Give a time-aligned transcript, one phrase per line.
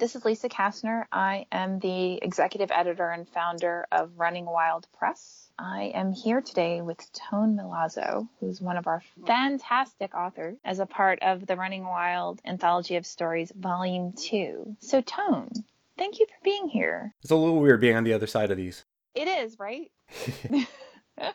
[0.00, 1.04] This is Lisa Kastner.
[1.12, 5.52] I am the executive editor and founder of Running Wild Press.
[5.58, 10.86] I am here today with Tone Milazzo, who's one of our fantastic authors as a
[10.86, 14.78] part of the Running Wild Anthology of Stories Volume 2.
[14.78, 15.50] So, Tone,
[15.98, 17.14] thank you for being here.
[17.20, 18.86] It's a little weird being on the other side of these.
[19.14, 19.90] It is, right?
[20.48, 21.34] Why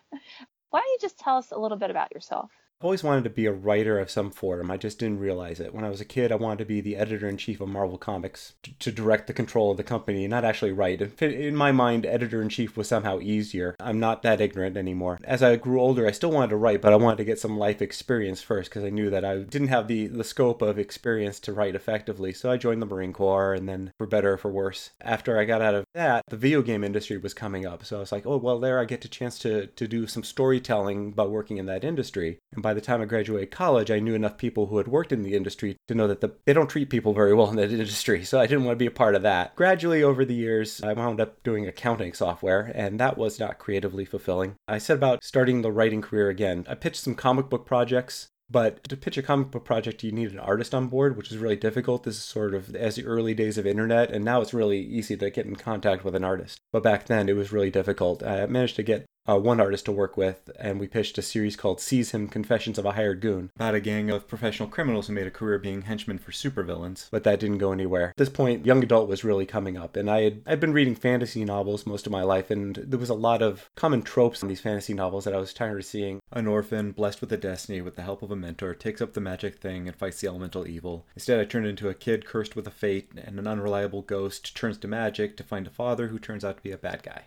[0.71, 2.49] don't you just tell us a little bit about yourself?
[2.81, 4.69] I always wanted to be a writer of some form.
[4.69, 5.73] I just didn't realize it.
[5.73, 7.97] When I was a kid, I wanted to be the editor in chief of Marvel
[7.97, 11.01] Comics to, to direct the control of the company, not actually write.
[11.21, 13.77] In my mind, editor in chief was somehow easier.
[13.79, 15.19] I'm not that ignorant anymore.
[15.23, 17.57] As I grew older, I still wanted to write, but I wanted to get some
[17.57, 21.39] life experience first because I knew that I didn't have the, the scope of experience
[21.41, 22.33] to write effectively.
[22.33, 25.45] So I joined the Marine Corps, and then for better or for worse, after I
[25.45, 27.85] got out of that, the video game industry was coming up.
[27.85, 30.23] So I was like, oh, well, there I get a chance to, to do some
[30.23, 32.37] storytelling by working in that industry.
[32.51, 35.21] And by the time I graduated college, I knew enough people who had worked in
[35.21, 38.25] the industry to know that the, they don't treat people very well in that industry.
[38.25, 39.55] So I didn't want to be a part of that.
[39.55, 44.03] Gradually, over the years, I wound up doing accounting software, and that was not creatively
[44.03, 44.55] fulfilling.
[44.67, 46.65] I set about starting the writing career again.
[46.67, 50.31] I pitched some comic book projects but to pitch a comic book project, you need
[50.31, 52.03] an artist on board, which is really difficult.
[52.03, 55.17] This is sort of as the early days of internet, and now it's really easy
[55.17, 56.59] to get in contact with an artist.
[56.71, 58.21] But back then, it was really difficult.
[58.21, 61.55] I managed to get uh, one artist to work with, and we pitched a series
[61.55, 65.13] called Seize Him Confessions of a Hired Goon about a gang of professional criminals who
[65.13, 67.09] made a career being henchmen for supervillains.
[67.11, 68.09] But that didn't go anywhere.
[68.09, 70.95] At this point, young adult was really coming up, and I had I'd been reading
[70.95, 74.47] fantasy novels most of my life, and there was a lot of common tropes in
[74.47, 76.19] these fantasy novels that I was tired of seeing.
[76.31, 79.21] An orphan, blessed with a destiny with the help of a mentor, takes up the
[79.21, 81.05] magic thing and fights the elemental evil.
[81.15, 84.77] Instead, I turned into a kid cursed with a fate, and an unreliable ghost turns
[84.79, 87.23] to magic to find a father who turns out to be a bad guy.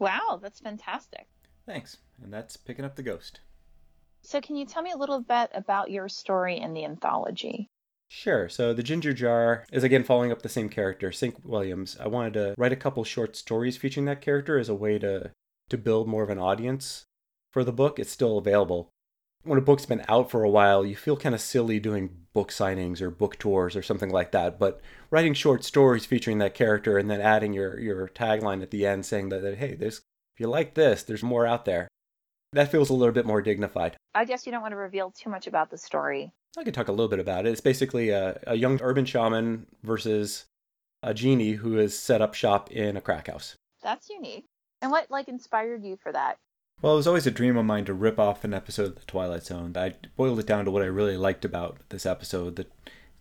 [0.00, 1.28] Wow, that's fantastic.
[1.66, 1.98] Thanks.
[2.22, 3.40] And that's Picking Up the Ghost.
[4.22, 7.68] So, can you tell me a little bit about your story in the anthology?
[8.08, 8.48] Sure.
[8.48, 11.96] So, The Ginger Jar is again following up the same character, Sink Williams.
[12.00, 15.30] I wanted to write a couple short stories featuring that character as a way to,
[15.68, 17.04] to build more of an audience
[17.52, 17.98] for the book.
[17.98, 18.90] It's still available.
[19.42, 22.50] When a book's been out for a while, you feel kind of silly doing book
[22.50, 24.58] signings or book tours or something like that.
[24.58, 24.80] But
[25.10, 29.06] writing short stories featuring that character and then adding your, your tagline at the end
[29.06, 30.02] saying that, that hey, this
[30.40, 31.88] you like this, there's more out there.
[32.52, 33.96] That feels a little bit more dignified.
[34.14, 36.32] I guess you don't want to reveal too much about the story.
[36.58, 37.50] I can talk a little bit about it.
[37.50, 40.46] It's basically a, a young urban shaman versus
[41.02, 43.54] a genie who has set up shop in a crack house.
[43.82, 44.46] That's unique.
[44.82, 46.38] And what like inspired you for that?
[46.82, 49.04] Well, it was always a dream of mine to rip off an episode of The
[49.04, 49.72] Twilight Zone.
[49.76, 52.72] I boiled it down to what I really liked about this episode that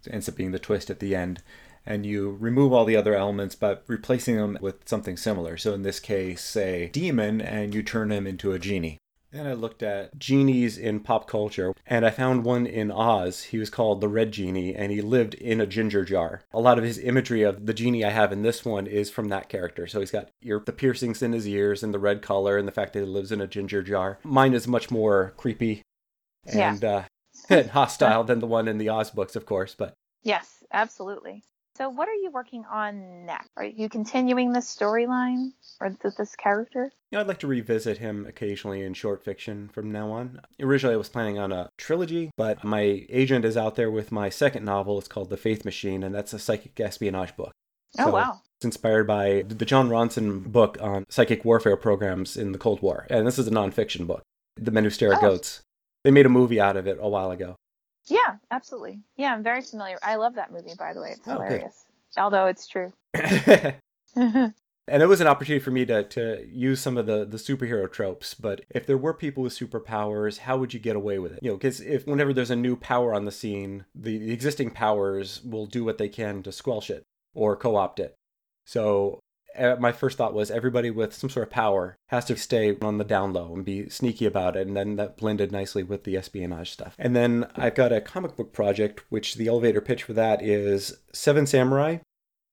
[0.09, 1.43] ends up being the twist at the end
[1.85, 5.57] and you remove all the other elements but replacing them with something similar.
[5.57, 8.97] So in this case, say demon, and you turn him into a genie.
[9.31, 13.43] Then I looked at genies in pop culture, and I found one in Oz.
[13.43, 16.41] He was called the Red Genie, and he lived in a ginger jar.
[16.51, 19.29] A lot of his imagery of the genie I have in this one is from
[19.29, 19.85] that character.
[19.85, 22.71] So he's got ear, the piercings in his ears, and the red color, and the
[22.71, 24.17] fact that he lives in a ginger jar.
[24.23, 25.83] Mine is much more creepy
[26.47, 26.89] and, yeah.
[26.89, 27.03] uh,
[27.49, 29.75] and hostile than the one in the Oz books, of course.
[29.75, 31.43] But yes, absolutely.
[31.79, 33.47] So, what are you working on next?
[33.55, 36.91] Are you continuing this storyline or this character?
[37.09, 40.41] Yeah, I'd like to revisit him occasionally in short fiction from now on.
[40.59, 44.27] Originally, I was planning on a trilogy, but my agent is out there with my
[44.27, 44.99] second novel.
[44.99, 47.53] It's called The Faith Machine, and that's a psychic espionage book.
[47.97, 48.41] Oh, wow.
[48.57, 53.07] It's inspired by the Jon Ronson book on psychic warfare programs in the Cold War.
[53.09, 54.23] And this is a nonfiction book,
[54.57, 55.29] The Men Who Stare at oh.
[55.29, 55.61] Goats.
[56.03, 57.55] They made a movie out of it a while ago.
[58.07, 59.01] Yeah, absolutely.
[59.17, 59.97] Yeah, I'm very familiar.
[60.01, 61.11] I love that movie, by the way.
[61.11, 61.85] It's oh, hilarious.
[62.17, 62.91] Although it's true.
[64.89, 67.91] and it was an opportunity for me to, to use some of the, the superhero
[67.91, 68.33] tropes.
[68.33, 71.39] But if there were people with superpowers, how would you get away with it?
[71.41, 74.71] You know, because if whenever there's a new power on the scene, the, the existing
[74.71, 78.15] powers will do what they can to squelch it or co opt it.
[78.65, 79.19] So
[79.59, 82.97] uh, my first thought was everybody with some sort of power has to stay on
[82.97, 84.67] the down low and be sneaky about it.
[84.67, 86.95] And then that blended nicely with the espionage stuff.
[86.97, 90.97] And then I've got a comic book project, which the elevator pitch for that is
[91.13, 91.97] Seven Samurai,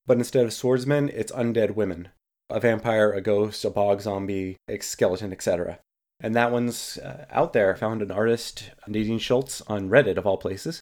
[0.07, 2.09] but instead of swordsmen, it's undead women
[2.49, 5.81] a vampire, a ghost, a bog zombie, a skeleton, etc.
[6.21, 7.75] And that one's uh, out there.
[7.75, 10.81] I found an artist, Nadine Schultz, on Reddit of all places.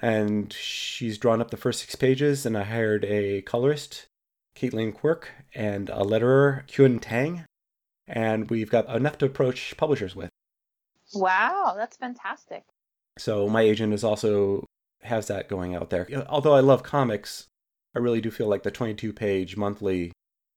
[0.00, 4.06] And she's drawn up the first six pages, and I hired a colorist
[4.56, 7.44] Caitlin Quirk, and a letterer, Kyun Tang.
[8.06, 10.30] And we've got enough to approach publishers with.
[11.14, 12.64] Wow, that's fantastic.
[13.18, 14.66] So my agent is also
[15.02, 16.08] has that going out there.
[16.28, 17.46] Although I love comics,
[17.94, 20.12] I really do feel like the 22 page monthly,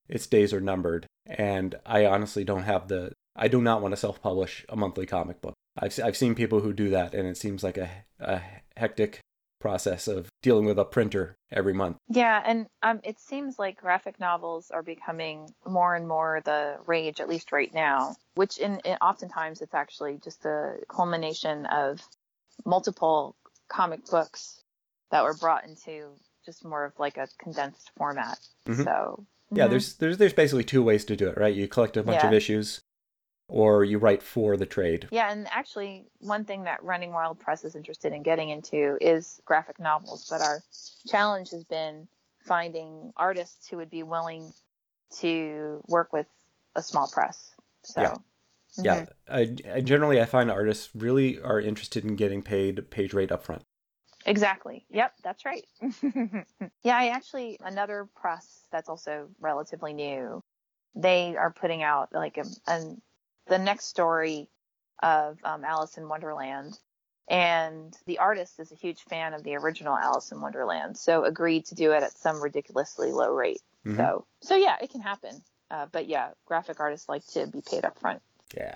[0.08, 1.08] its days are numbered.
[1.26, 5.06] And I honestly don't have the, I do not want to self publish a monthly
[5.06, 5.56] comic book.
[5.78, 7.90] I've, I've seen people who do that, and it seems like a,
[8.20, 8.42] a
[8.78, 9.20] hectic
[9.66, 11.98] process of dealing with a printer every month.
[12.08, 17.20] Yeah, and um, it seems like graphic novels are becoming more and more the rage,
[17.20, 18.16] at least right now.
[18.36, 22.00] Which, in, in oftentimes, it's actually just a culmination of
[22.64, 23.36] multiple
[23.68, 24.62] comic books
[25.10, 26.12] that were brought into
[26.46, 28.38] just more of like a condensed format.
[28.68, 28.84] Mm-hmm.
[28.84, 29.72] So yeah, mm-hmm.
[29.72, 31.56] there's there's there's basically two ways to do it, right?
[31.56, 32.28] You collect a bunch yeah.
[32.28, 32.82] of issues,
[33.48, 35.08] or you write for the trade.
[35.12, 39.42] Yeah, and actually, one thing that Running Wild Press is interested in getting into is
[39.46, 40.28] graphic novels.
[40.30, 40.62] But our
[41.08, 42.08] challenge has been
[42.40, 44.52] finding artists who would be willing
[45.20, 46.28] to work with
[46.76, 47.52] a small press.
[47.84, 48.02] So.
[48.02, 48.16] Yeah.
[48.78, 49.34] Mm-hmm.
[49.34, 53.62] I, I generally I find artists really are interested in getting paid page rate upfront.
[54.26, 54.86] Exactly.
[54.90, 55.66] Yep, that's right.
[56.84, 60.44] yeah, I actually another press that's also relatively new.
[60.96, 62.96] They are putting out like a, a
[63.48, 64.50] the next story
[65.02, 66.78] of um, Alice in Wonderland,
[67.28, 71.66] and the artist is a huge fan of the original Alice in Wonderland, so agreed
[71.66, 73.62] to do it at some ridiculously low rate.
[73.86, 73.98] Mm-hmm.
[73.98, 75.42] So, so yeah, it can happen.
[75.72, 78.22] Uh, but yeah, graphic artists like to be paid up front.
[78.56, 78.76] Yeah.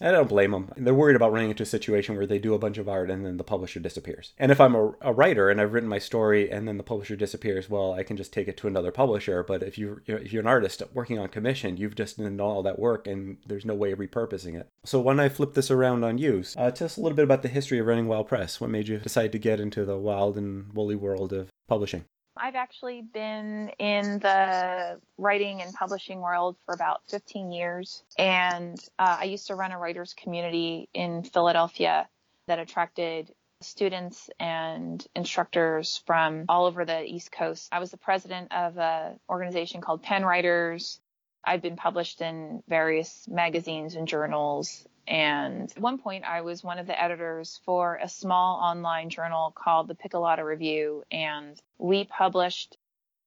[0.00, 0.70] I don't blame them.
[0.76, 3.24] They're worried about running into a situation where they do a bunch of art and
[3.24, 4.32] then the publisher disappears.
[4.38, 7.14] And if I'm a, a, writer and I've written my story and then the publisher
[7.14, 9.42] disappears, well, I can just take it to another publisher.
[9.42, 12.78] But if you if you're an artist working on commission, you've just done all that
[12.78, 14.68] work and there's no way of repurposing it.
[14.84, 17.42] So when I flip this around on you, uh, tell us a little bit about
[17.42, 18.60] the history of running Wild Press.
[18.60, 22.04] What made you decide to get into the wild and woolly world of publishing?
[22.36, 28.02] I've actually been in the writing and publishing world for about 15 years.
[28.18, 32.08] And uh, I used to run a writers community in Philadelphia
[32.46, 37.68] that attracted students and instructors from all over the East Coast.
[37.70, 40.98] I was the president of an organization called Pennwriters.
[41.44, 46.78] I've been published in various magazines and journals and at one point, I was one
[46.78, 51.04] of the editors for a small online journal called the Picolata Review.
[51.10, 52.76] And we published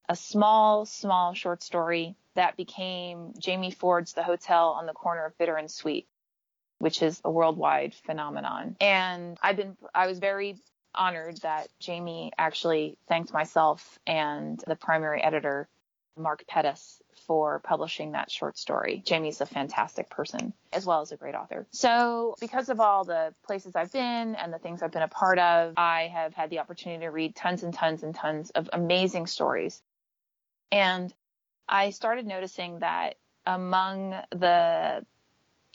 [0.07, 5.37] a small, small short story that became Jamie Ford's The Hotel on the Corner of
[5.37, 6.07] Bitter and Sweet,
[6.79, 8.77] which is a worldwide phenomenon.
[8.79, 10.57] And I've been, I was very
[10.93, 15.67] honored that Jamie actually thanked myself and the primary editor,
[16.17, 19.01] Mark Pettis, for publishing that short story.
[19.05, 21.65] Jamie's a fantastic person as well as a great author.
[21.71, 25.39] So, because of all the places I've been and the things I've been a part
[25.39, 29.27] of, I have had the opportunity to read tons and tons and tons of amazing
[29.27, 29.81] stories.
[30.71, 31.13] And
[31.67, 33.15] I started noticing that
[33.45, 35.05] among the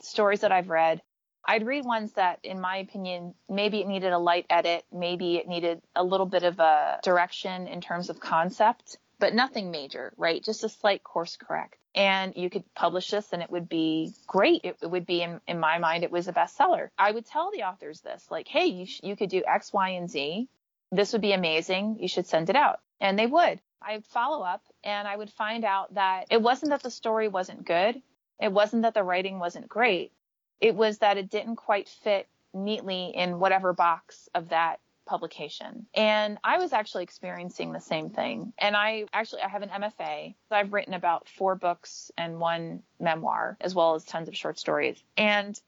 [0.03, 1.03] stories that I've read,
[1.45, 5.49] I'd read ones that, in my opinion, maybe it needed a light edit, maybe it
[5.49, 10.43] needed a little bit of a direction in terms of concept but nothing major, right?
[10.43, 11.77] Just a slight course correct.
[11.95, 14.63] And you could publish this and it would be great.
[14.65, 16.89] It, would be, in, in, my mind, it was a bestseller.
[16.99, 19.91] I would tell the authors this, like, hey, you, sh- you could do X, Y,
[19.91, 20.49] and Z.
[20.91, 21.99] This would be amazing.
[22.01, 22.81] You should send it out.
[23.01, 23.61] And they would.
[23.83, 27.65] I'd follow up and I would find out that it wasn't that the story wasn't
[27.65, 28.01] good.
[28.41, 30.13] It wasn't that the writing wasn't great.
[30.61, 35.87] It was that it didn't quite fit neatly in whatever box of that publication.
[35.93, 38.53] And I was actually experiencing the same thing.
[38.57, 40.37] And I actually I have an MFA.
[40.53, 45.03] I've written about four books and one memoir, as well as tons of short stories.
[45.17, 45.61] And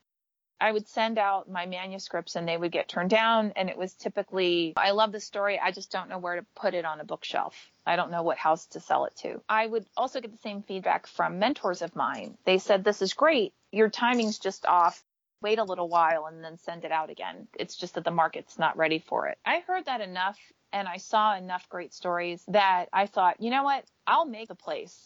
[0.61, 3.53] I would send out my manuscripts and they would get turned down.
[3.57, 5.59] And it was typically, I love the story.
[5.59, 7.57] I just don't know where to put it on a bookshelf.
[7.85, 9.43] I don't know what house to sell it to.
[9.49, 12.39] I would also get the same feedback from mentors of mine.
[12.45, 13.55] They said, This is great.
[13.73, 15.03] Your timing's just off
[15.43, 17.49] wait a little while and then send it out again.
[17.59, 19.39] It's just that the market's not ready for it.
[19.45, 20.39] I heard that enough
[20.73, 23.85] and I saw enough great stories that I thought, you know what?
[24.07, 24.97] I'll make a place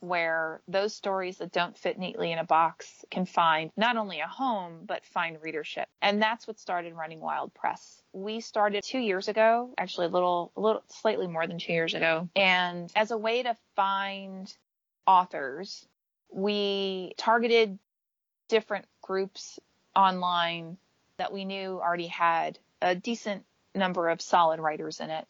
[0.00, 4.26] where those stories that don't fit neatly in a box can find not only a
[4.26, 5.88] home, but find readership.
[6.00, 8.02] And that's what started Running Wild Press.
[8.14, 11.92] We started two years ago, actually a little, a little, slightly more than two years
[11.92, 12.30] ago.
[12.34, 14.50] And as a way to find
[15.06, 15.86] authors,
[16.32, 17.78] we targeted
[18.48, 19.58] different groups
[19.94, 20.76] online
[21.18, 23.44] that we knew already had a decent
[23.74, 25.26] number of solid writers in it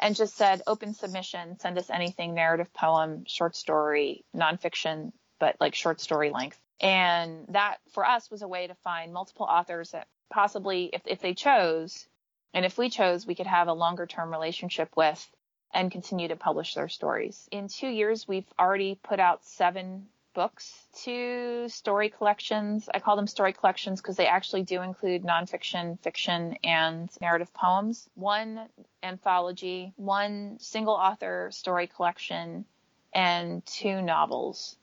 [0.00, 5.74] and just said open submission, send us anything narrative poem, short story, nonfiction, but like
[5.74, 6.58] short story length.
[6.80, 11.20] And that for us was a way to find multiple authors that possibly, if, if
[11.20, 12.06] they chose,
[12.54, 15.28] and if we chose, we could have a longer term relationship with
[15.74, 17.48] and continue to publish their stories.
[17.50, 20.06] In two years, we've already put out seven
[20.38, 22.88] books, two story collections.
[22.94, 28.08] I call them story collections because they actually do include nonfiction, fiction, and narrative poems.
[28.14, 28.68] One
[29.02, 32.66] anthology, one single author story collection,
[33.12, 34.76] and two novels.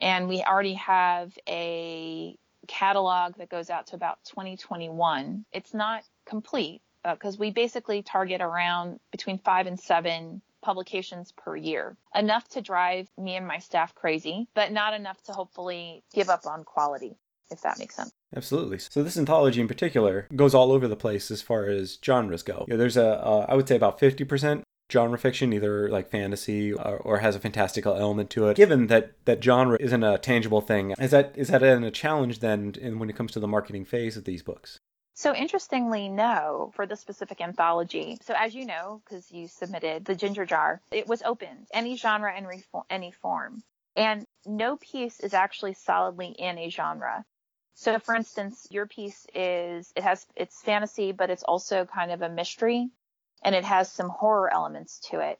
[0.00, 5.44] And we already have a catalog that goes out to about 2021.
[5.52, 11.56] It's not complete because uh, we basically target around between five and seven publications per
[11.56, 11.96] year.
[12.14, 16.46] Enough to drive me and my staff crazy, but not enough to hopefully give up
[16.46, 17.16] on quality,
[17.50, 18.12] if that makes sense.
[18.34, 18.78] Absolutely.
[18.78, 22.64] So this anthology in particular goes all over the place as far as genres go.
[22.68, 27.18] There's a, uh, I would say about 50% genre fiction, either like fantasy or, or,
[27.18, 28.56] has a fantastical element to it.
[28.56, 32.74] Given that that genre isn't a tangible thing, is that is that a challenge then
[32.80, 34.78] in, when it comes to the marketing phase of these books?
[35.14, 38.18] So interestingly, no, for the specific anthology.
[38.22, 42.32] So as you know, because you submitted the Ginger Jar, it was open, any genre
[42.32, 42.46] and
[42.88, 43.62] any form.
[43.96, 47.24] And no piece is actually solidly in a genre.
[47.74, 52.22] So for instance, your piece is, it has, it's fantasy, but it's also kind of
[52.22, 52.88] a mystery
[53.42, 55.38] and it has some horror elements to it.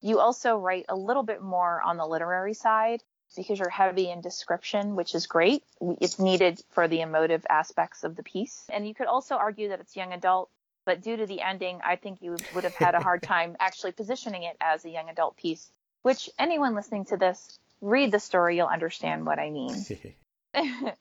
[0.00, 3.02] You also write a little bit more on the literary side
[3.36, 5.62] because you're heavy in description, which is great.
[6.00, 8.64] It's needed for the emotive aspects of the piece.
[8.72, 10.50] And you could also argue that it's young adult,
[10.84, 13.92] but due to the ending, I think you would have had a hard time actually
[13.92, 15.70] positioning it as a young adult piece,
[16.02, 19.74] which anyone listening to this, read the story, you'll understand what I mean.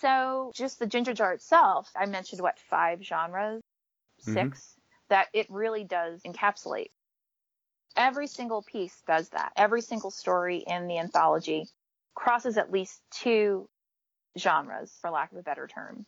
[0.00, 3.62] so just the ginger jar itself, I mentioned what, five genres,
[4.22, 4.32] mm-hmm.
[4.32, 4.80] 6 mm-hmm.
[5.08, 6.90] that it really does encapsulate.
[7.96, 9.52] Every single piece does that.
[9.56, 11.68] Every single story in the anthology
[12.14, 13.68] crosses at least two
[14.38, 16.06] genres, for lack of a better term.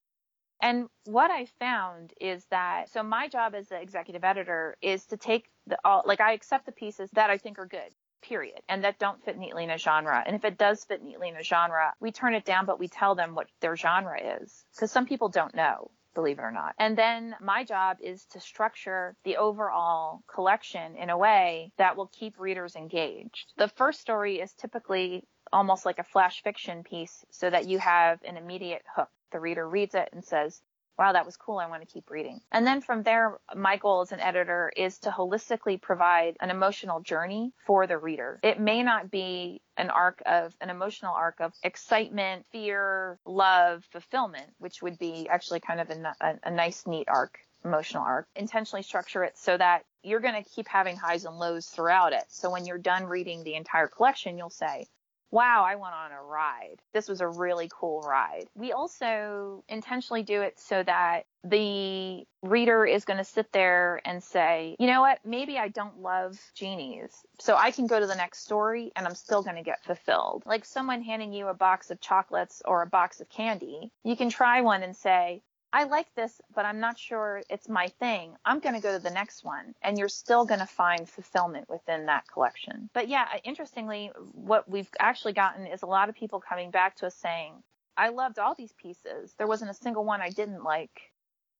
[0.61, 5.17] And what I found is that so my job as the executive editor is to
[5.17, 7.93] take the all like I accept the pieces that I think are good,
[8.23, 10.23] period, and that don't fit neatly in a genre.
[10.27, 12.89] And if it does fit neatly in a genre, we turn it down, but we
[12.89, 16.75] tell them what their genre is because some people don't know believe it or not.
[16.79, 22.11] And then my job is to structure the overall collection in a way that will
[22.13, 23.53] keep readers engaged.
[23.57, 28.21] The first story is typically almost like a flash fiction piece so that you have
[28.23, 29.09] an immediate hook.
[29.33, 30.61] The reader reads it and says,
[30.99, 31.59] wow, that was cool.
[31.59, 32.41] I want to keep reading.
[32.51, 37.01] And then from there, my goal as an editor is to holistically provide an emotional
[37.01, 38.41] journey for the reader.
[38.43, 44.51] It may not be an arc of an emotional arc of excitement, fear, love, fulfillment,
[44.59, 48.27] which would be actually kind of a, a, a nice, neat arc emotional arc.
[48.37, 52.25] Intentionally structure it so that you're going to keep having highs and lows throughout it.
[52.29, 54.87] So when you're done reading the entire collection, you'll say,
[55.31, 56.77] wow, I went on a ride.
[56.93, 58.47] This was a really cool ride.
[58.55, 64.23] We also intentionally do it so that the reader is going to sit there and
[64.23, 67.13] say, you know what, maybe I don't love genies.
[67.41, 70.43] So I can go to the next story and I'm still going to get fulfilled.
[70.47, 74.31] Like someone handing you a box of chocolates or a box of candy, you can
[74.31, 78.35] try one and say, I like this, but I'm not sure it's my thing.
[78.45, 79.75] I'm going to go to the next one.
[79.83, 82.89] And you're still going to find fulfillment within that collection.
[82.95, 87.07] But yeah, interestingly, what we've actually gotten is a lot of people coming back to
[87.07, 87.53] us saying,
[87.97, 89.35] I loved all these pieces.
[89.37, 91.13] There wasn't a single one I didn't like.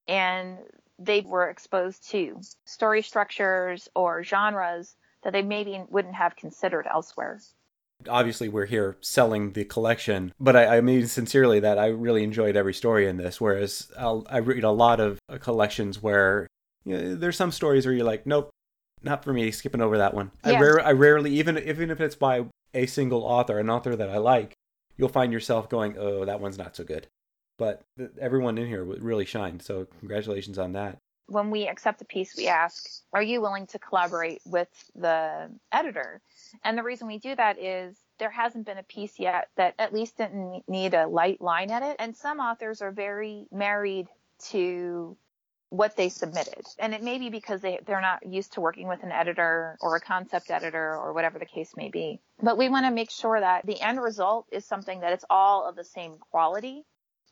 [0.07, 0.59] And
[0.99, 7.41] they were exposed to story structures or genres that they maybe wouldn't have considered elsewhere
[8.09, 12.57] obviously we're here selling the collection but I, I, mean sincerely that i really enjoyed
[12.57, 16.47] every story in this whereas I'll, i read a lot of uh, collections where
[16.85, 18.51] you know, there's some stories where you're like nope
[19.03, 20.31] not for me skipping over that one.
[20.45, 20.53] Yeah.
[20.53, 24.11] I, rare, I rarely even even if it's by a single author an author that
[24.11, 24.53] i like
[24.97, 27.07] you'll find yourself going oh that one's not so good.
[27.59, 27.83] But
[28.21, 30.99] everyone in here really shined so congratulations on that
[31.29, 36.21] when we accept a piece, we ask, are you willing to collaborate with the editor?
[36.65, 39.93] And the reason we do that is there hasn't been a piece yet that at
[39.93, 41.97] least didn't need a light line edit.
[41.99, 44.09] And some authors are very married
[44.51, 45.17] to
[45.71, 46.65] what they submitted.
[46.79, 49.97] And it may be because they, they're not used to working with an editor or
[49.97, 52.21] a concept editor or whatever the case may be.
[52.43, 55.69] But we want to make sure that the end result is something that it's all
[55.69, 56.85] of the same quality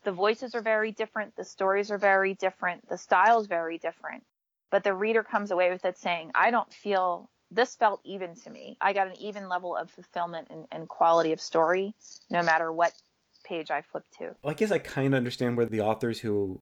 [0.06, 4.22] the voices are very different, the stories are very different, the style's very different.
[4.70, 8.50] But the reader comes away with it saying, I don't feel this felt even to
[8.50, 8.76] me.
[8.80, 11.92] I got an even level of fulfillment and, and quality of story,
[12.30, 12.92] no matter what
[13.44, 14.36] page I flip to.
[14.42, 16.60] Well, I guess I kind of understand where the authors who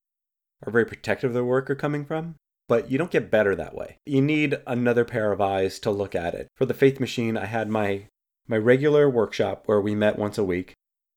[0.67, 2.37] are very protective of their work are coming from,
[2.67, 3.99] but you don't get better that way.
[4.07, 6.49] You need another pair of eyes to look at it.
[6.55, 8.07] For the Faith Machine, I had my
[8.47, 10.75] my regular workshop where we met once a week.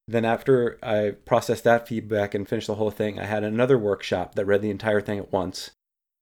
[0.07, 4.35] Then, after I processed that feedback and finished the whole thing, I had another workshop
[4.35, 5.71] that read the entire thing at once.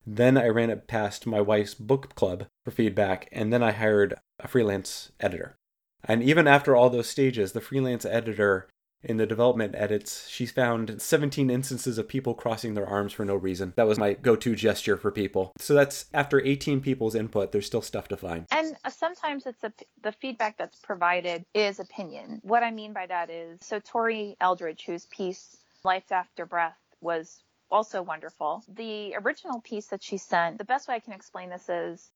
[0.08, 4.15] Then I ran it past my wife's book club for feedback, and then I hired
[4.39, 5.56] a freelance editor.
[6.04, 8.68] And even after all those stages, the freelance editor
[9.06, 13.36] in the development edits, she's found 17 instances of people crossing their arms for no
[13.36, 13.74] reason.
[13.75, 15.54] That was my go to gesture for people.
[15.58, 18.46] So that's after 18 people's input, there's still stuff to find.
[18.52, 19.72] And uh, sometimes it's a,
[20.02, 22.42] the feedback that's provided is opinion.
[22.44, 27.44] What I mean by that is so Tori Eldridge, whose piece Life After Breath was
[27.70, 28.64] also wonderful.
[28.68, 32.12] The original piece that she sent, the best way I can explain this is,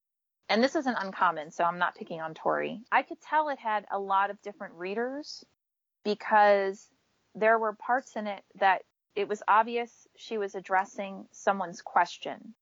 [0.47, 2.81] and this isn't uncommon, so I'm not picking on Tori.
[2.91, 5.45] I could tell it had a lot of different readers
[6.03, 6.87] because
[7.35, 8.83] there were parts in it that
[9.15, 12.53] it was obvious she was addressing someone's question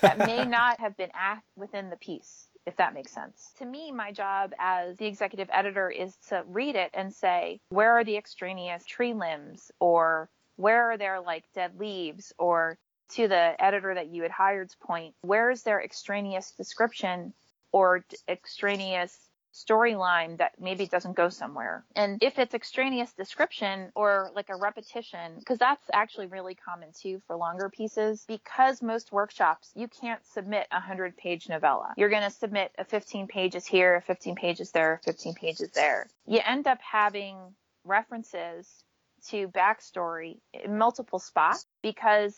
[0.00, 3.52] that may not have been asked within the piece if that makes sense.
[3.58, 7.98] To me, my job as the executive editor is to read it and say, where
[7.98, 12.78] are the extraneous tree limbs or where are there like dead leaves or
[13.12, 17.32] to the editor that you had hired's point, where is there extraneous description
[17.72, 21.84] or extraneous storyline that maybe doesn't go somewhere.
[21.96, 27.20] And if it's extraneous description or like a repetition, because that's actually really common too
[27.26, 31.92] for longer pieces, because most workshops, you can't submit a 100 page novella.
[31.96, 36.06] You're going to submit a 15 pages here, 15 pages there, 15 pages there.
[36.26, 37.36] You end up having
[37.84, 38.68] references
[39.28, 42.36] to backstory in multiple spots because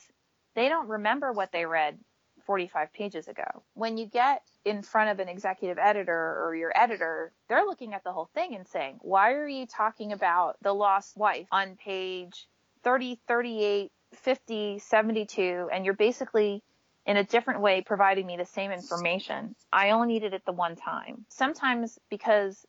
[0.54, 1.99] they don't remember what they read
[2.46, 3.62] 45 pages ago.
[3.75, 8.04] When you get in front of an executive editor or your editor, they're looking at
[8.04, 12.49] the whole thing and saying, why are you talking about the lost wife on page
[12.84, 16.62] 30, 38, 50, 72, and you're basically
[17.06, 19.54] in a different way providing me the same information.
[19.72, 21.25] I only needed it the one time.
[21.28, 22.64] Sometimes because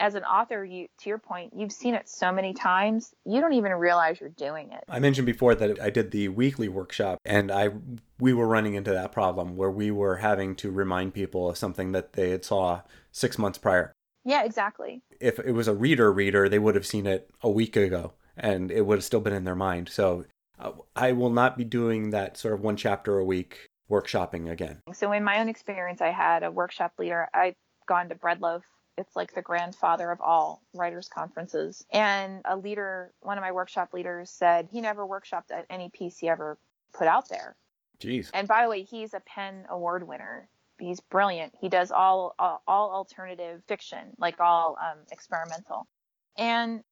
[0.00, 3.52] as an author, you to your point, you've seen it so many times, you don't
[3.52, 4.84] even realize you're doing it.
[4.88, 7.70] I mentioned before that I did the weekly workshop and I
[8.18, 11.92] we were running into that problem where we were having to remind people of something
[11.92, 13.92] that they had saw 6 months prior.
[14.24, 15.02] Yeah, exactly.
[15.20, 18.70] If it was a reader reader, they would have seen it a week ago and
[18.70, 19.88] it would have still been in their mind.
[19.88, 20.24] So
[20.58, 24.80] uh, I will not be doing that sort of one chapter a week workshopping again.
[24.92, 27.28] So in my own experience, I had a workshop leader.
[27.32, 27.54] I'd
[27.88, 28.64] gone to Bread Loaf
[28.98, 31.86] it's like the grandfather of all writers conferences.
[31.90, 36.18] And a leader, one of my workshop leaders said he never workshopped at any piece
[36.18, 36.58] he ever
[36.92, 37.56] put out there.
[38.00, 38.30] Jeez.
[38.34, 40.48] And by the way, he's a PEN Award winner.
[40.78, 41.54] He's brilliant.
[41.60, 45.88] He does all all, all alternative fiction, like all um, experimental.
[46.36, 46.84] And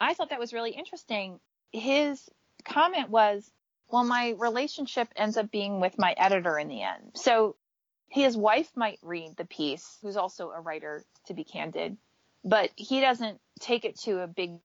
[0.00, 1.38] I thought that was really interesting.
[1.70, 2.30] His
[2.64, 3.50] comment was,
[3.90, 7.56] "Well, my relationship ends up being with my editor in the end." So
[8.08, 11.96] his wife might read the piece, who's also a writer, to be candid,
[12.44, 14.58] but he doesn't take it to a big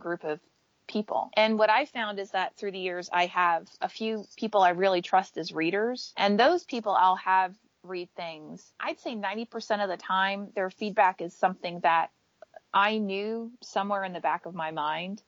[0.00, 0.40] group of
[0.86, 1.30] people.
[1.36, 4.70] And what I found is that through the years, I have a few people I
[4.70, 8.72] really trust as readers, and those people I'll have read things.
[8.80, 12.10] I'd say 90% of the time, their feedback is something that
[12.72, 15.22] I knew somewhere in the back of my mind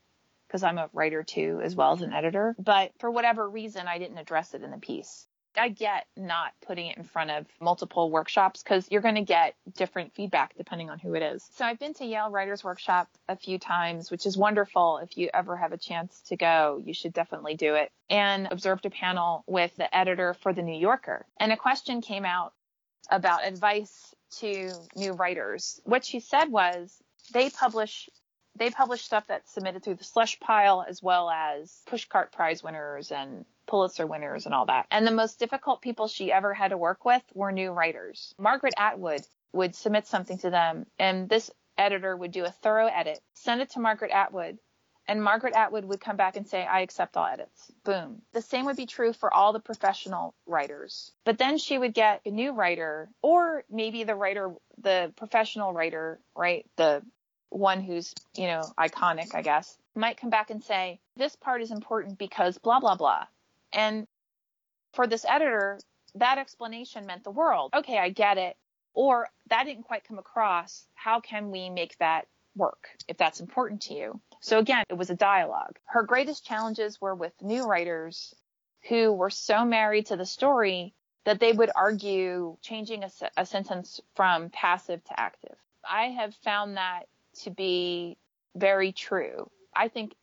[0.46, 2.56] because I'm a writer too, as well as an editor.
[2.58, 5.26] But for whatever reason, I didn't address it in the piece.
[5.56, 9.54] I get not putting it in front of multiple workshops because you're going to get
[9.76, 11.48] different feedback depending on who it is.
[11.54, 14.98] So I've been to Yale Writers Workshop a few times, which is wonderful.
[15.02, 17.90] If you ever have a chance to go, you should definitely do it.
[18.08, 21.26] And observed a panel with the editor for the New Yorker.
[21.38, 22.52] And a question came out
[23.10, 25.80] about advice to new writers.
[25.84, 26.96] What she said was
[27.32, 28.08] they publish
[28.56, 33.12] they publish stuff that's submitted through the slush pile as well as pushcart prize winners
[33.12, 34.86] and Pulitzer winners and all that.
[34.90, 38.34] And the most difficult people she ever had to work with were new writers.
[38.36, 43.20] Margaret Atwood would submit something to them, and this editor would do a thorough edit,
[43.34, 44.58] send it to Margaret Atwood,
[45.06, 47.72] and Margaret Atwood would come back and say, I accept all edits.
[47.84, 48.22] Boom.
[48.32, 51.12] The same would be true for all the professional writers.
[51.24, 56.20] But then she would get a new writer, or maybe the writer, the professional writer,
[56.36, 56.66] right?
[56.76, 57.02] The
[57.48, 61.70] one who's, you know, iconic, I guess, might come back and say, this part is
[61.70, 63.26] important because blah, blah, blah.
[63.72, 64.06] And
[64.92, 65.78] for this editor,
[66.14, 67.72] that explanation meant the world.
[67.74, 68.56] Okay, I get it.
[68.94, 70.86] Or that didn't quite come across.
[70.94, 74.20] How can we make that work if that's important to you?
[74.40, 75.78] So again, it was a dialogue.
[75.84, 78.34] Her greatest challenges were with new writers
[78.88, 84.00] who were so married to the story that they would argue changing a, a sentence
[84.16, 85.56] from passive to active.
[85.88, 87.04] I have found that
[87.42, 88.16] to be
[88.56, 89.50] very true.
[89.74, 90.14] I think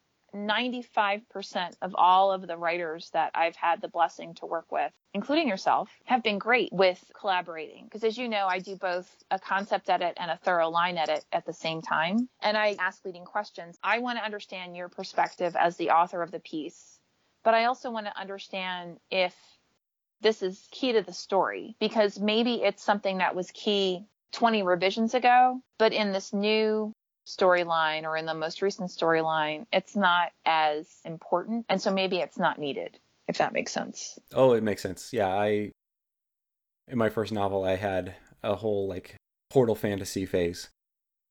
[0.45, 5.47] 95% of all of the writers that I've had the blessing to work with, including
[5.47, 7.86] yourself, have been great with collaborating.
[7.86, 11.26] Because as you know, I do both a concept edit and a thorough line edit
[11.32, 12.30] at the same time.
[12.41, 13.78] And I ask leading questions.
[13.84, 17.00] I want to understand your perspective as the author of the piece,
[17.43, 19.36] but I also want to understand if
[20.21, 25.13] this is key to the story because maybe it's something that was key 20 revisions
[25.13, 26.93] ago, but in this new
[27.28, 31.66] storyline or in the most recent storyline, it's not as important.
[31.70, 34.18] And so maybe it's not needed, if that makes sense.
[34.34, 35.12] Oh, it makes sense.
[35.12, 35.72] Yeah, I
[36.88, 39.16] in my first novel I had a whole like
[39.50, 40.70] portal fantasy phase.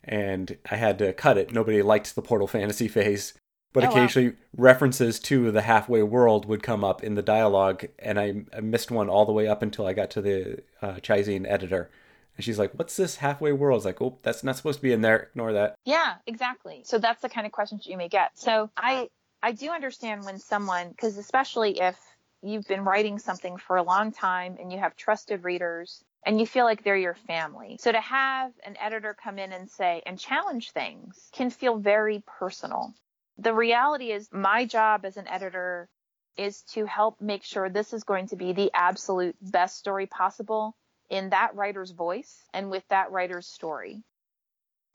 [0.05, 1.53] And I had to cut it.
[1.53, 3.35] Nobody liked the portal fantasy phase
[3.77, 3.93] but Oh, wow.
[3.93, 8.61] occasionally references to the halfway world would come up in the dialogue, and I, I
[8.61, 11.91] missed one all the way up until I got to the uh, ChiZine editor.
[12.37, 13.79] And she's like, What's this halfway world?
[13.79, 15.29] It's like, Oh, that's not supposed to be in there.
[15.31, 15.77] Ignore that.
[15.85, 16.83] Yeah, exactly.
[16.85, 18.39] So that's the kind of questions you may get.
[18.39, 19.09] So I
[19.43, 21.97] I do understand when someone because especially if
[22.43, 26.47] you've been writing something for a long time and you have trusted readers and you
[26.47, 27.79] feel like they're your family.
[27.81, 32.23] So to have an editor come in and say and challenge things can feel very
[32.39, 32.95] personal.
[33.39, 35.89] The reality is my job as an editor
[36.37, 40.77] is to help make sure this is going to be the absolute best story possible
[41.11, 44.03] in that writer's voice and with that writer's story.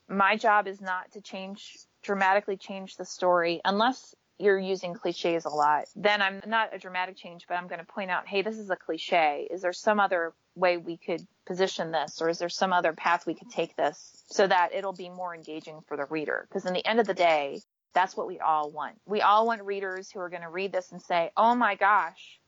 [0.07, 5.49] My job is not to change dramatically change the story unless you're using cliches a
[5.49, 5.85] lot.
[5.95, 8.69] Then i'm not a dramatic change but i'm going to point out hey this is
[8.69, 9.47] a cliche.
[9.49, 13.25] Is there some other way we could position this or is there some other path
[13.25, 16.47] we could take this so that it'll be more engaging for the reader?
[16.49, 17.61] Because in the end of the day
[17.93, 18.95] that's what we all want.
[19.05, 22.40] We all want readers who are going to read this and say oh my gosh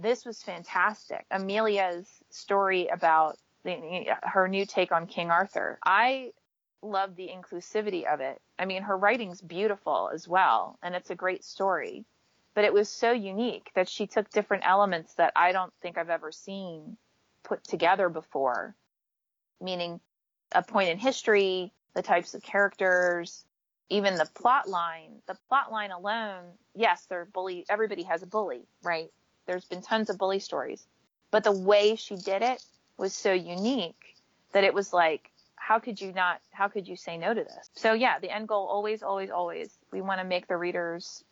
[0.00, 6.30] this was fantastic amelia's story about the, her new take on king arthur i
[6.82, 8.40] love the inclusivity of it.
[8.58, 12.04] I mean, her writing's beautiful as well, and it's a great story.
[12.54, 16.10] But it was so unique that she took different elements that I don't think I've
[16.10, 16.96] ever seen
[17.42, 18.74] put together before,
[19.60, 20.00] meaning
[20.52, 23.44] a point in history, the types of characters,
[23.88, 25.22] even the plot line.
[25.26, 27.64] The plot line alone, yes, they're bully.
[27.68, 29.10] Everybody has a bully, right?
[29.50, 30.86] There's been tons of bully stories,
[31.32, 32.62] but the way she did it
[32.96, 34.14] was so unique
[34.52, 37.70] that it was like how could you not how could you say no to this?
[37.74, 41.24] So yeah the end goal always always always we want to make the readers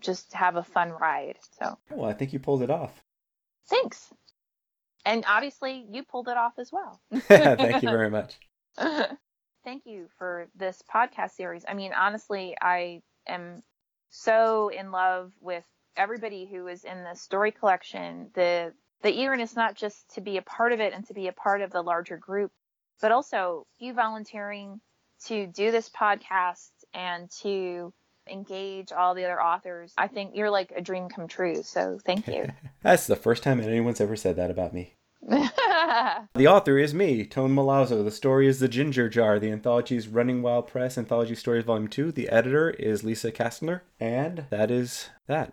[0.00, 1.78] just have a fun ride so.
[1.90, 2.92] Well, I think you pulled it off.
[3.68, 4.12] thanks.
[5.06, 7.00] And obviously you pulled it off as well.
[7.28, 8.36] Thank you very much.
[9.64, 11.64] thank you for this podcast series.
[11.66, 13.62] I mean honestly i am
[14.10, 15.64] so in love with
[15.96, 20.42] everybody who is in the story collection the the eagerness not just to be a
[20.42, 22.52] part of it and to be a part of the larger group
[23.00, 24.80] but also you volunteering
[25.26, 27.92] to do this podcast and to
[28.30, 29.92] engage all the other authors.
[29.96, 31.62] I think you're like a dream come true.
[31.62, 32.48] So thank you.
[32.82, 34.94] That's the first time anyone's ever said that about me.
[36.34, 38.02] The author is me, Tone Milazzo.
[38.02, 39.38] The story is The Ginger Jar.
[39.38, 42.12] The anthology is Running Wild Press Anthology Stories Volume 2.
[42.12, 43.82] The editor is Lisa Kastner.
[44.00, 45.52] And that is that.